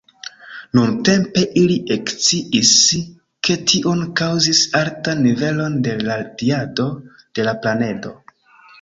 Nuntempe 0.77 1.43
ili 1.63 1.75
eksciis, 1.97 2.71
ke 3.49 3.59
tion 3.73 4.03
kaŭzis 4.23 4.65
altan 4.83 5.25
nivelon 5.29 5.81
de 5.89 5.97
radiado 6.11 6.93
de 7.25 7.51
la 7.51 7.59
planedo. 7.65 8.21